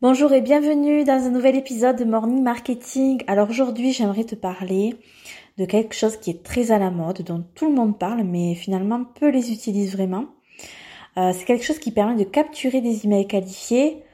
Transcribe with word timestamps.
Bonjour 0.00 0.32
et 0.32 0.40
bienvenue 0.40 1.02
dans 1.02 1.26
un 1.26 1.30
nouvel 1.30 1.56
épisode 1.56 1.96
de 1.96 2.04
Morning 2.04 2.40
Marketing. 2.40 3.20
Alors 3.26 3.50
aujourd'hui 3.50 3.92
j'aimerais 3.92 4.22
te 4.22 4.36
parler 4.36 4.94
de 5.58 5.64
quelque 5.64 5.92
chose 5.92 6.16
qui 6.16 6.30
est 6.30 6.44
très 6.44 6.70
à 6.70 6.78
la 6.78 6.92
mode, 6.92 7.22
dont 7.22 7.44
tout 7.56 7.66
le 7.66 7.74
monde 7.74 7.98
parle 7.98 8.22
mais 8.22 8.54
finalement 8.54 9.02
peu 9.02 9.28
les 9.28 9.50
utilisent 9.50 9.96
vraiment. 9.96 10.26
Euh, 11.16 11.32
c'est 11.32 11.44
quelque 11.44 11.64
chose 11.64 11.80
qui 11.80 11.90
permet 11.90 12.14
de 12.14 12.22
capturer 12.22 12.80
des 12.80 13.06
emails 13.06 13.26
qualifiés 13.26 14.04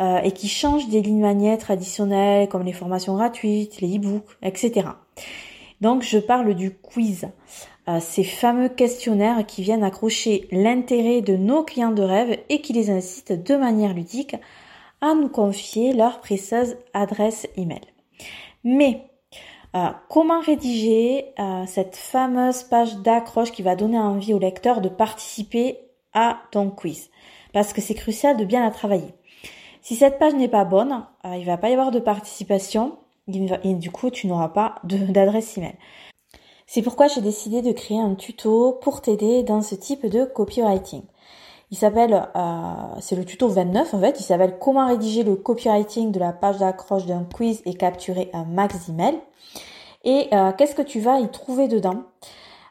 euh, 0.00 0.18
et 0.18 0.30
qui 0.30 0.46
change 0.46 0.88
des 0.88 1.02
lignes 1.02 1.22
maniettes 1.22 1.62
traditionnelles 1.62 2.48
comme 2.48 2.62
les 2.62 2.72
formations 2.72 3.16
gratuites, 3.16 3.80
les 3.80 3.96
e-books, 3.96 4.36
etc. 4.40 4.86
Donc 5.80 6.02
je 6.02 6.18
parle 6.18 6.54
du 6.54 6.76
quiz. 6.76 7.26
Euh, 7.88 7.98
ces 7.98 8.22
fameux 8.22 8.68
questionnaires 8.68 9.44
qui 9.44 9.62
viennent 9.62 9.82
accrocher 9.82 10.46
l'intérêt 10.52 11.22
de 11.22 11.36
nos 11.36 11.64
clients 11.64 11.90
de 11.90 12.04
rêve 12.04 12.38
et 12.48 12.60
qui 12.60 12.72
les 12.72 12.88
incitent 12.88 13.32
de 13.32 13.56
manière 13.56 13.94
ludique 13.94 14.36
à 15.00 15.14
nous 15.14 15.28
confier 15.28 15.92
leur 15.92 16.20
précieuse 16.20 16.76
adresse 16.92 17.46
email. 17.56 17.80
Mais 18.64 19.10
euh, 19.76 19.88
comment 20.08 20.40
rédiger 20.40 21.32
euh, 21.38 21.64
cette 21.66 21.96
fameuse 21.96 22.62
page 22.62 22.96
d'accroche 22.98 23.52
qui 23.52 23.62
va 23.62 23.74
donner 23.74 23.98
envie 23.98 24.32
au 24.32 24.38
lecteur 24.38 24.80
de 24.80 24.88
participer 24.88 25.78
à 26.12 26.38
ton 26.52 26.70
quiz? 26.70 27.10
Parce 27.52 27.72
que 27.72 27.80
c'est 27.80 27.94
crucial 27.94 28.36
de 28.36 28.44
bien 28.44 28.64
la 28.64 28.70
travailler. 28.70 29.14
Si 29.82 29.96
cette 29.96 30.18
page 30.18 30.34
n'est 30.34 30.48
pas 30.48 30.64
bonne, 30.64 31.04
euh, 31.26 31.36
il 31.36 31.44
va 31.44 31.58
pas 31.58 31.70
y 31.70 31.72
avoir 31.72 31.90
de 31.90 31.98
participation 31.98 32.98
et 33.28 33.74
du 33.74 33.90
coup 33.90 34.10
tu 34.10 34.26
n'auras 34.26 34.48
pas 34.48 34.76
d'adresse 34.84 35.56
email. 35.58 35.76
C'est 36.66 36.82
pourquoi 36.82 37.08
j'ai 37.08 37.20
décidé 37.20 37.62
de 37.62 37.72
créer 37.72 38.00
un 38.00 38.14
tuto 38.14 38.78
pour 38.80 39.02
t'aider 39.02 39.42
dans 39.42 39.60
ce 39.60 39.74
type 39.74 40.06
de 40.06 40.24
copywriting. 40.24 41.02
Il 41.74 41.76
s'appelle, 41.76 42.28
euh, 42.36 42.40
c'est 43.00 43.16
le 43.16 43.24
tuto 43.24 43.48
29 43.48 43.94
en 43.94 43.98
fait, 43.98 44.20
il 44.20 44.22
s'appelle 44.22 44.60
comment 44.60 44.86
rédiger 44.86 45.24
le 45.24 45.34
copywriting 45.34 46.12
de 46.12 46.20
la 46.20 46.32
page 46.32 46.58
d'accroche 46.58 47.04
d'un 47.04 47.24
quiz 47.24 47.62
et 47.66 47.74
capturer 47.74 48.30
un 48.32 48.44
max 48.44 48.88
d'email. 48.88 49.18
Et 50.04 50.28
euh, 50.32 50.52
qu'est-ce 50.52 50.76
que 50.76 50.82
tu 50.82 51.00
vas 51.00 51.18
y 51.18 51.28
trouver 51.28 51.66
dedans? 51.66 52.04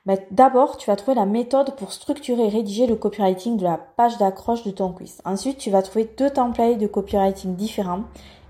Ben, 0.06 0.18
D'abord, 0.32 0.78
tu 0.78 0.90
vas 0.90 0.96
trouver 0.96 1.16
la 1.16 1.26
méthode 1.26 1.76
pour 1.76 1.92
structurer 1.92 2.46
et 2.46 2.48
rédiger 2.48 2.88
le 2.88 2.96
copywriting 2.96 3.58
de 3.58 3.66
la 3.66 3.78
page 3.78 4.18
d'accroche 4.20 4.64
de 4.64 4.72
ton 4.72 4.94
quiz. 4.94 5.20
Ensuite, 5.26 5.58
tu 5.58 5.70
vas 5.70 5.82
trouver 5.82 6.10
deux 6.18 6.30
templates 6.30 6.78
de 6.78 6.88
copywriting 6.88 7.58
différents 7.58 8.04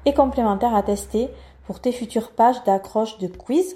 et 0.06 0.14
complémentaires 0.14 0.76
à 0.76 0.84
tester 0.84 1.32
pour 1.66 1.80
tes 1.80 1.92
futures 1.92 2.30
pages 2.30 2.64
d'accroche 2.64 3.18
de 3.18 3.26
quiz. 3.26 3.76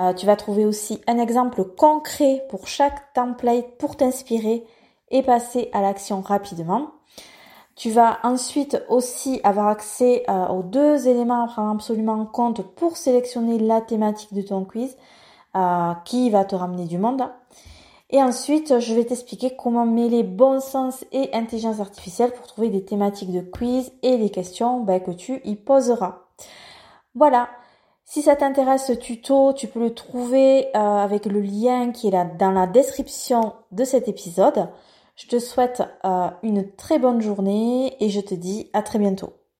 Euh, 0.00 0.12
tu 0.12 0.24
vas 0.24 0.36
trouver 0.36 0.66
aussi 0.66 1.00
un 1.08 1.18
exemple 1.18 1.64
concret 1.64 2.44
pour 2.48 2.68
chaque 2.68 3.12
template 3.12 3.76
pour 3.78 3.96
t'inspirer 3.96 4.64
et 5.10 5.22
passer 5.22 5.70
à 5.72 5.80
l'action 5.80 6.20
rapidement. 6.20 6.90
Tu 7.76 7.90
vas 7.90 8.18
ensuite 8.22 8.82
aussi 8.88 9.40
avoir 9.44 9.68
accès 9.68 10.24
euh, 10.30 10.48
aux 10.48 10.62
deux 10.62 11.08
éléments 11.08 11.44
à 11.44 11.46
prendre 11.46 11.74
absolument 11.74 12.14
en 12.14 12.24
compte 12.24 12.62
pour 12.74 12.96
sélectionner 12.96 13.58
la 13.58 13.82
thématique 13.82 14.32
de 14.32 14.40
ton 14.40 14.64
quiz 14.64 14.96
euh, 15.54 15.92
qui 16.06 16.30
va 16.30 16.46
te 16.46 16.56
ramener 16.56 16.86
du 16.86 16.96
monde. 16.96 17.28
Et 18.08 18.22
ensuite, 18.22 18.78
je 18.78 18.94
vais 18.94 19.04
t'expliquer 19.04 19.56
comment 19.56 19.84
mêler 19.84 20.22
bon 20.22 20.60
sens 20.60 21.04
et 21.12 21.28
intelligence 21.34 21.80
artificielle 21.80 22.32
pour 22.32 22.46
trouver 22.46 22.70
des 22.70 22.84
thématiques 22.84 23.32
de 23.32 23.40
quiz 23.40 23.92
et 24.02 24.16
les 24.16 24.30
questions 24.30 24.80
ben, 24.80 25.00
que 25.00 25.10
tu 25.10 25.40
y 25.44 25.56
poseras. 25.56 26.20
Voilà. 27.14 27.48
Si 28.04 28.22
ça 28.22 28.36
t'intéresse 28.36 28.86
ce 28.86 28.92
tuto, 28.92 29.52
tu 29.52 29.66
peux 29.66 29.80
le 29.80 29.92
trouver 29.92 30.68
euh, 30.76 30.78
avec 30.78 31.26
le 31.26 31.40
lien 31.40 31.90
qui 31.90 32.06
est 32.06 32.12
là 32.12 32.24
dans 32.24 32.52
la 32.52 32.68
description 32.68 33.54
de 33.72 33.82
cet 33.82 34.06
épisode. 34.06 34.68
Je 35.16 35.26
te 35.26 35.38
souhaite 35.38 35.82
euh, 36.04 36.28
une 36.42 36.74
très 36.76 36.98
bonne 36.98 37.22
journée 37.22 37.96
et 38.04 38.10
je 38.10 38.20
te 38.20 38.34
dis 38.34 38.70
à 38.74 38.82
très 38.82 38.98
bientôt. 38.98 39.32